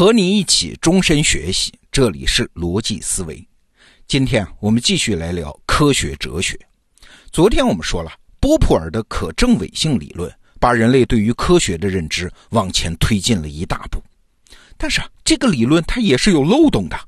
[0.00, 3.46] 和你一起终身学习，这里是逻辑思维。
[4.08, 6.58] 今天我们继续来聊科学哲学。
[7.30, 8.10] 昨天我们说了，
[8.40, 14.02] 波普尔的可证伪性理论把人类对于科学的认知往前推进了一大步。
[14.78, 16.98] 但是啊，这个理论它也是有漏洞的。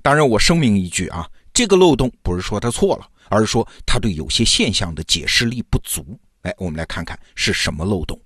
[0.00, 6.16] 当然，我声明一句啊，这个漏洞不是说它错了，而是说它对有些现象的解释力不足。
[6.42, 8.16] 哎，我们来看看是什么漏洞。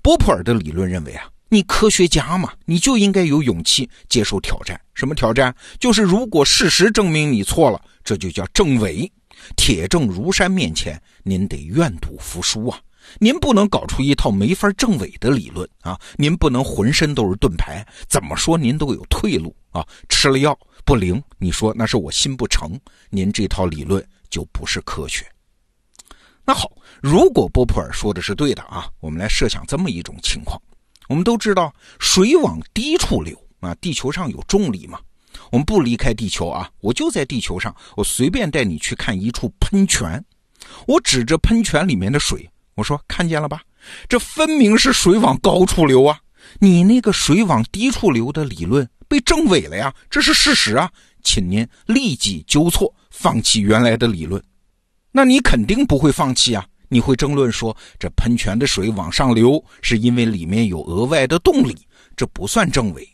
[0.00, 1.28] 波普尔的理论认为啊。
[1.52, 4.80] 你科学家嘛，你就应该有勇气接受挑战。
[4.94, 5.54] 什么挑战？
[5.78, 9.12] 就是如果事实证明你错了，这就叫证伪。
[9.54, 12.80] 铁证如山面前，您得愿赌服输啊！
[13.18, 16.00] 您不能搞出一套没法证伪的理论啊！
[16.16, 19.86] 您不能浑身都是盾牌，怎么说您都有退路啊！
[20.08, 25.26] 吃了药不灵，你说那是我心不诚，您这套理论就不是科学。
[26.46, 30.58] 那好，如果波普尔说的是对的啊，我们来设想这么一种情况。
[31.12, 34.98] 我们都知道水往低处流啊，地球上有重力嘛。
[35.50, 40.24] 我们不离开地球啊，我就在地球上，我随便带你去看一处喷泉，
[40.86, 43.60] 我指着喷泉里面的水，我说看见了吧？
[44.08, 46.18] 这分明是水往高处流啊！
[46.60, 50.90] 你那个水往低处流的理论被证伪了呀，这是事实啊，
[51.22, 54.42] 请您立即纠错，放弃原来的理论。
[55.10, 56.64] 那你肯定不会放弃啊。
[56.92, 61.74] 你会争论说，这喷泉的水往上流是因为里面有额外的动力，
[62.14, 63.08] 这不算证伪。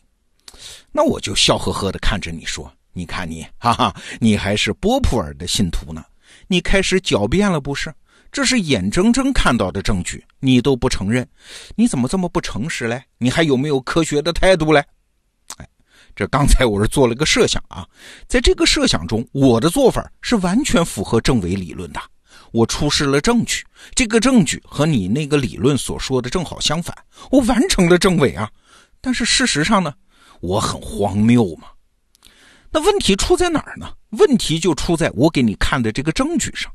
[0.91, 6.03] 那我就笑呵呵地看着你说：“你看你，哈哈，你还是波普尔的信徒呢？
[6.45, 7.89] 你开始狡辩了，不是？
[8.33, 11.25] 这是眼睁睁看到的证据，你都不承认，
[11.77, 13.01] 你怎么这么不诚实嘞？
[13.17, 14.83] 你还有没有科学的态度嘞？”
[15.55, 15.65] 哎，
[16.13, 17.87] 这刚才我是做了个设想啊，
[18.27, 22.01] 在这个设想中，我的做法是完全符合证伪理论的。
[22.51, 26.95] 我出示了证据，这个证据和你那个理论所说的正好相反，
[27.31, 28.49] 我完成了证伪啊！
[29.01, 29.93] 但是事实上呢，
[30.41, 31.67] 我很荒谬嘛。
[32.71, 33.91] 那问题出在哪儿呢？
[34.11, 36.71] 问题就出在我给你看的这个证据上。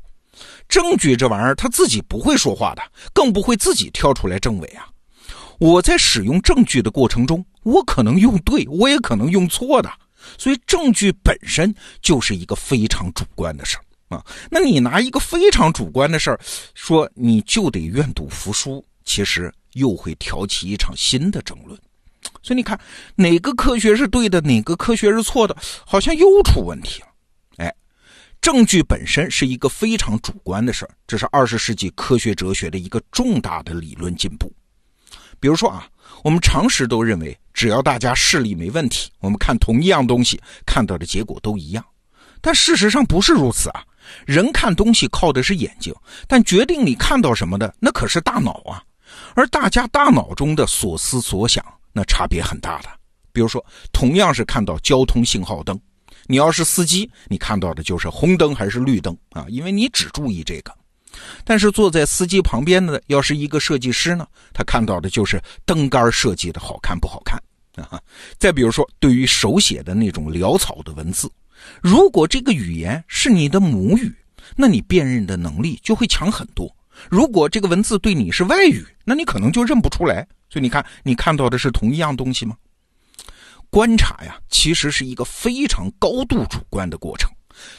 [0.67, 2.81] 证据这玩意儿，他自己不会说话的，
[3.13, 4.87] 更不会自己跳出来证伪啊。
[5.59, 9.89] 我在使用证据的过程中，我可能用对，我也可能用错的，
[10.37, 13.83] 所以证据本身就是一个非常主观的事儿。
[14.07, 16.39] 啊，那你拿一个非常主观的事儿
[16.73, 21.79] 说，你就得愿赌服输，其实又会挑起一场新的争论。
[22.43, 22.79] 所以你看，
[23.15, 27.07] 哪个科学是对的，哪个科学是错的，好像又出问题了。
[27.57, 27.75] 哎，
[28.39, 34.53] 证据本身是一个非常主观的事儿，这是二十世纪科学哲学的一个重大的理论进步。
[35.39, 35.87] 比如说啊，
[36.23, 41.83] 我们常识都认为，只要大家视力没问题，我们看同一样东西，看到的结果都一样。
[42.41, 43.83] 但事实上不是如此啊。
[44.25, 45.93] 人看东西靠的是眼睛，
[46.27, 48.83] 但决定你看到什么的那可是大脑啊。
[49.33, 52.89] 而大家大脑中的所思所想，那差别很大的。
[53.31, 55.79] 比如说，同样是看到交通信号灯，
[56.25, 59.45] 你要是司机，你看到的就是红灯还是绿灯啊？
[59.49, 60.73] 因为你只注意这个。
[61.43, 67.39] 但是坐在司机旁边的，要是一个设计师呢，他看到的就是灯杆设计的好看不好看
[67.75, 68.01] 啊。
[68.37, 71.31] 再比如说，对于手写的那种潦草的文字。
[71.81, 74.13] 如果这个语言是你的母语，
[74.55, 76.73] 那你辨认的能力就会强很多。
[77.09, 80.27] 如果这个文字对你是外语，那你可能就认不出来。
[80.49, 82.55] 所以你看，你看到的是同一样东西吗？
[83.69, 87.29] 观察呀，其实是一个非常高度主观的过程。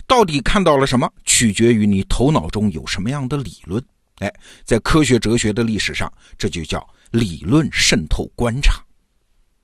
[0.07, 3.83] 到底看到了什么，取决于你头脑中有什么样的理论。
[4.19, 4.33] 哎，
[4.65, 8.83] 在科学哲学的历史上，这就叫理论渗透观察。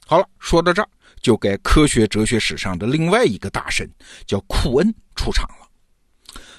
[0.06, 0.88] 好了，说到这儿。
[1.22, 3.88] 就该科学哲学史上的另外一个大神，
[4.26, 5.68] 叫库恩出场了。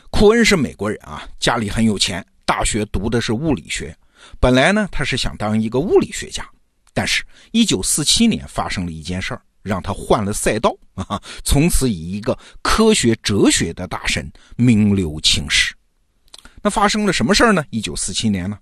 [0.09, 3.95] 库恩是美国人啊，家里很有钱，大学读的是物理学。
[4.39, 6.49] 本来呢，他是想当一个物理学家，
[6.93, 15.75] 但是1947年发生了一件事儿，让他换了赛道啊， 从此以一个科学哲学的大神名留青史。
[16.61, 18.57] 那发生了什么事儿呢？1947年呢？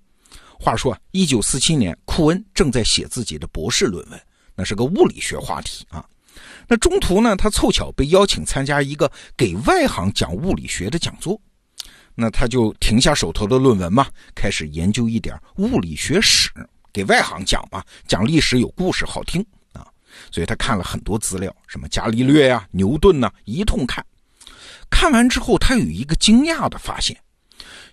[0.60, 4.20] 话说，1947年，库恩正在写自己的博士论文。
[4.62, 6.06] 那是个物理学话题啊，
[6.68, 11.42] 那中途呢，他凑巧被邀请参加一个给外行讲物理学的讲座，
[12.14, 14.06] 那他就停下手头的论文嘛，
[14.36, 16.52] 开始研究一点物理学史，
[16.94, 19.44] 给外行讲嘛，讲历史有故事好听
[19.74, 19.84] 啊，
[20.32, 24.06] 所以他看了很多资料，什么伽利略呀、牛顿呐，一通看。
[24.92, 27.20] 看完之后，他有一个惊讶的发现，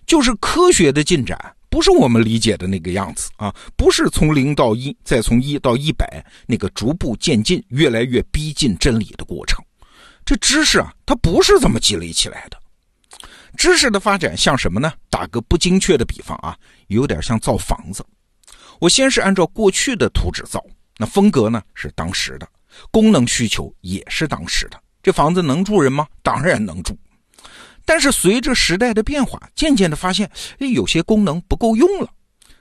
[0.05, 1.55] 就是科学的进展。
[1.69, 3.53] 不是我们理解的那个样子啊！
[3.77, 9.63] 不是从零到一，再从一到一百，那个逐步渐进、越来越逼近真理的过程。
[10.25, 12.57] 这知识啊，它不是这么积累起来的。
[13.55, 14.91] 知识的发展像什么呢？
[15.09, 16.57] 打个不精确的比方啊，
[16.87, 18.05] 有点像造房子。
[18.79, 20.63] 我先是按照过去的图纸造，
[20.97, 22.47] 那风格呢是当时的。
[22.91, 24.81] 功能需求也是当时的。
[25.01, 26.07] 这房子能住人吗？
[26.21, 26.97] 当然能住。
[27.89, 32.09] 但是随着时代的变化，渐渐的发现，哎，有些功能不够用了。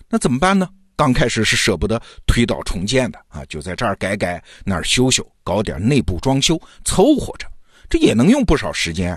[0.09, 0.67] 那怎么办呢？
[0.97, 7.47] 刚开始是舍不得推倒重建的啊，就在这儿改改，那儿修修，搞点内部装修，凑合着，
[7.91, 9.15] 这也能用不少时间。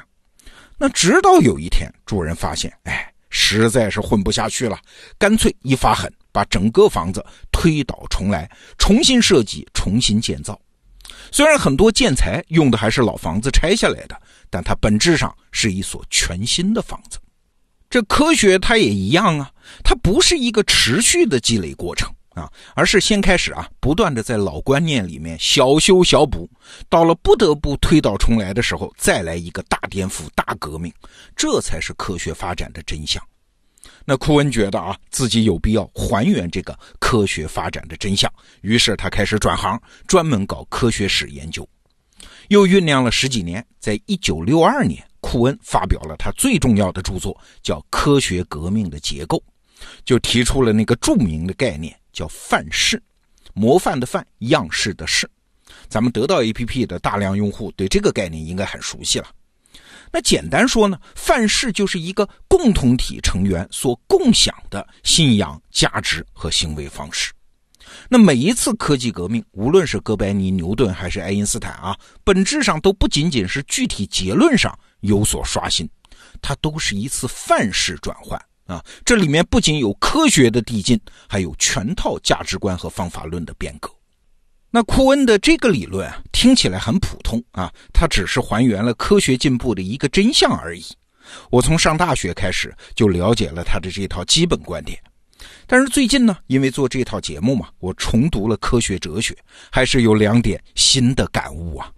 [0.78, 3.08] 那直到有一天，主人发现，哎。
[3.34, 4.78] 实在是混不下去了，
[5.18, 10.60] 干脆一发狠，把整个房子推倒重来，重新设计，重新建造。
[11.32, 17.18] 虽然很多建材用的还是老房子拆下来的，但它本质上是一所全新的房子。
[17.90, 19.50] 这科学它也一样啊，
[19.84, 26.50] 它不是一个持续的积累过程啊，而是先开始啊，不断的在老观念里面小修小补，
[26.88, 30.94] 到了不得不推倒重来的时候，再来一个大颠覆、大革命，
[31.36, 33.22] 这才是科学发展的真相。
[34.06, 38.32] 那库恩觉得啊，自己有必要还原这个科学发展的真相，
[38.62, 41.68] 于是他开始转行，专门搞科学史研究。
[42.50, 49.38] 又酝酿了十几年，在一九六二年，库恩发表了他最重要的著作，叫《科学革命的结构》，
[50.04, 53.02] 就提出了那个著名的概念，叫范式，
[53.54, 55.30] 模范的范，样式的式。
[55.88, 59.28] 咱们得到 APP 的大量用户对这个概念应该很熟悉了。
[60.12, 67.32] 那简单说呢，范式就是一个共同体成员所共享的信仰、价值和行为方式。
[68.08, 75.90] 那每一次科技革命，无论是哥白尼、牛顿还是爱因斯坦啊，本质上都不仅仅是具体结论上有所刷新，
[76.42, 78.84] 它都是一次范式转换啊。
[79.06, 83.90] 这里面不仅有科学的递进，还有全套价值观和方法论的变革。
[84.74, 90.86] 那库恩的这个理论啊，听起来很普通啊，它只是还原了科学进步的一个真相而已。
[91.50, 94.98] 我从上大学开始就了解了他的这套基本观点，
[95.68, 99.38] 但是最近呢，因为做这套节目嘛，我重读了科学哲学，
[99.70, 101.92] 还是有两点新的感悟啊。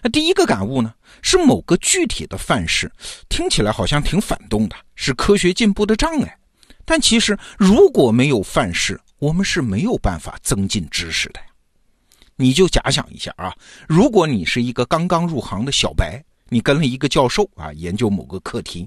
[0.00, 2.90] 那第一个感悟呢，是某个具体的范式
[3.28, 6.38] 听起来好像挺反动的，是科学进步的障碍。
[6.84, 11.46] 但其实如果没有范式，我们是没有办法增进知识的呀。
[12.36, 13.54] 你就假想一下啊，
[13.88, 18.86] 如果你是一个刚刚入行的小白，你跟了一个教授啊研究某个课题，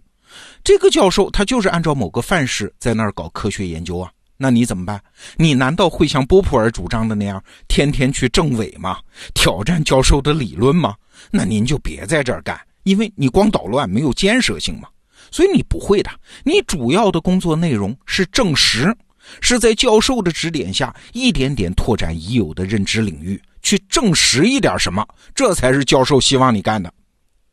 [0.63, 5.01] 这个教授他就是按照某个范式在那儿搞科学研究啊，那你怎么办？
[5.35, 8.99] 你难道会像波普尔主张的那样，天天去政委吗？
[9.33, 10.95] 挑战教授的理论吗？
[11.31, 14.87] 那您就别在这儿干，因为你光捣乱没有建设性嘛，
[15.31, 16.11] 所以你不会的。
[16.43, 18.95] 你主要的工作内容是证实。
[19.41, 25.05] 是在教授的指点下，一点点拓展已有的认知领域，去证实一点什么，
[25.35, 26.93] 这才是教授希望你干的。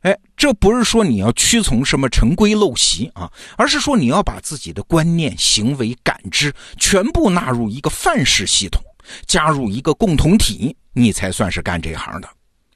[0.03, 8.81] 哎，这不是说你要屈从什么陈规陋习啊，而是说你要把自己的观念、行为、感知全部纳入一个范式系统，
[9.27, 12.29] 加入一个共同体，你才算是干这行的。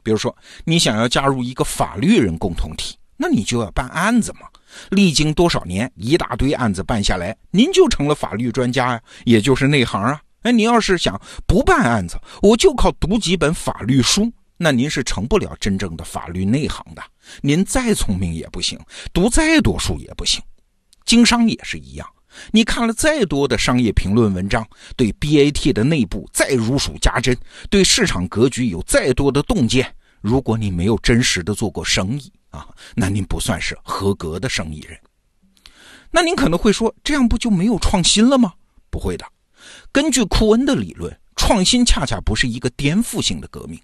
[0.03, 4.49] 比如说，你想要加入一个法律人共同体，那你就要办案子嘛。
[4.91, 10.21] 历经多少年，一大堆案子办下来，您就成了法律专家呀，也就是内行啊。
[10.43, 17.03] 哎，您要是想不办案子，我就靠读几本法律书，那您是成不了真正的法律内行的。
[17.43, 18.79] 您再聪明也不行，
[19.13, 20.43] 读再多书也不行。
[21.05, 22.09] 经商也是一样，
[22.53, 27.37] 你看了再多的商业评论文章，对 BAT 的内部再如数家珍，
[27.69, 32.33] 对市场格局有再多的洞见，如果你没有真实的做过生意。
[32.51, 34.99] 啊，那您不算是合格的生意人。
[36.11, 38.53] 那您可能会说，这样不就没有创新了吗？
[38.91, 39.25] 不会的，
[39.93, 43.81] 根据库恩的理论，创新恰恰不是一个颠覆性的革命，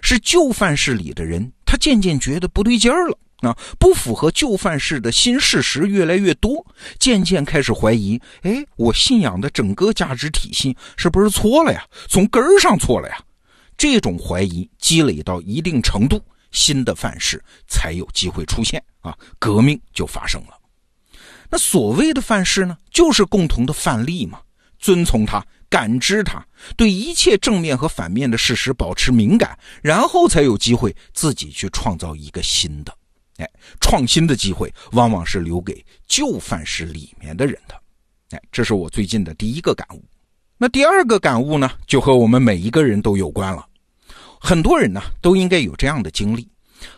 [0.00, 6.64] 是旧范式里的人他渐渐觉得不对劲儿了啊，不符合旧范式的新事实越来越多，
[6.98, 11.84] 渐渐开始怀疑，哎，我信仰的整个价值体系是不是错了呀？
[12.08, 13.18] 从根儿上错了呀？
[13.76, 16.20] 这种怀疑积累到一定程度。
[16.50, 20.58] 新的范式才有机会出现啊，革命就发生了。
[21.50, 24.40] 那所谓的范式呢，就是共同的范例嘛，
[24.78, 26.44] 遵从它，感知它，
[26.76, 32.94] 对一切正面和反面的事实保持敏感，然后才有机会自己去创造一个新的。
[33.38, 33.48] 哎，
[33.80, 37.74] 创新的机会往往是留给旧范式里面的人的。
[38.30, 40.04] 哎，这是我最近的第一个感悟。
[40.58, 43.64] 那第二个感悟呢，就和我们每一个人都有关了。
[44.40, 46.48] 很多人呢都应该有这样的经历：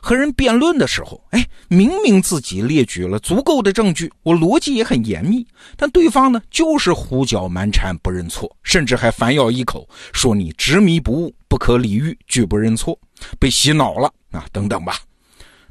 [0.00, 12.98] 和人辩论的时候，哎，明明自己列举了足够的证据，我逻辑也很严密，但对方呢就是胡搅蛮缠，不认错，甚至还反咬一口，说你执迷不悟，不可理喻，拒不认错，
[13.38, 14.98] 被洗脑了啊，等等吧。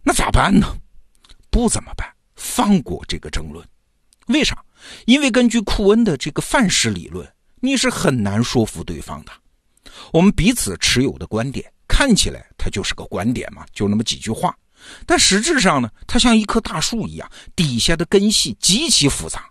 [0.03, 0.67] 那咋办呢？
[1.51, 2.07] 不怎么办？
[2.35, 3.63] 放过这个争论。
[4.27, 4.57] 为啥？
[5.05, 7.27] 因为根据库恩的这个范式理论，
[7.59, 9.31] 你是很难说服对方的。
[10.11, 14.55] 我们彼此持有的观点看起来它就是个观点嘛，就那么几句话。
[15.05, 19.45] 但实质上呢，它像一棵大树一样，底下的根系极其复杂。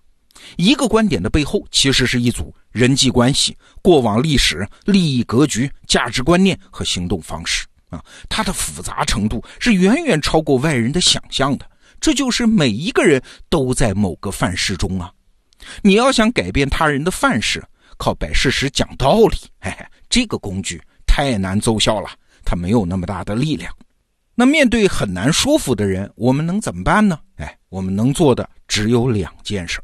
[0.57, 11.71] 一个观点的背后，其实是一组人际关系、过往历史、利益格局、价值观念和行动方式啊，它的复杂程度是远远超过外人的想象的。
[12.01, 15.13] 这就是每一个人都在某个范式中啊。
[15.83, 17.63] 你要想改变他人的范式，
[17.99, 22.11] 靠摆事实、讲道理，嘿嘿，这个工具太难奏效了，
[22.45, 23.73] 它没有那么大的力量。
[24.35, 27.19] 那面对很难说服的人，我们能怎么办呢？
[27.37, 29.81] 哎，我们能做的只有两件事。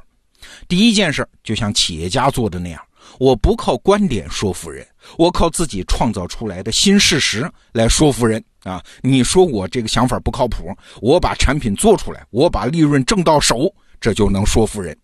[0.69, 2.81] 第一件事，就像企业家做的那样，
[3.19, 4.87] 我不靠观点说服人，
[5.19, 8.81] 我靠自己创造出来的新事实来说服人啊！
[9.03, 14.97] 你说我这个想法不靠谱，我把产品做出来，我把利润挣到手，这就能说服人。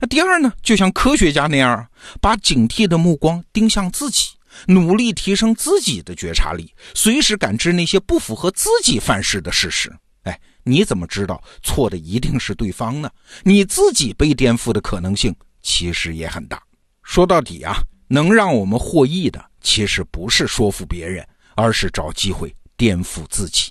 [0.00, 1.88] 那第二呢，就像科学家那样，
[2.20, 4.35] 把警惕的目光盯向自己。
[4.66, 9.92] 努力提升自己的觉察力，随时感知那些不符合自己范式的事实。
[10.22, 13.10] 哎，你怎么知道错的一定是对方呢？
[13.44, 16.62] 你自己被颠覆的可能性其实也很大。
[17.02, 17.74] 说到底啊，
[18.08, 23.70] 能让我们获益的，其实不是说服别人，而是找机会颠覆自己。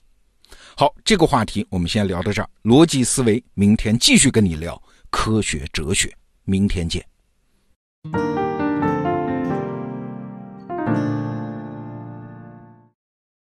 [0.78, 2.50] 好，这个话题我们先聊到这儿。
[2.64, 6.14] 逻辑思维，明天继续跟你聊科学哲学。
[6.46, 7.06] 明天见。